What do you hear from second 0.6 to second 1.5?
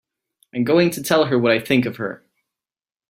going to tell her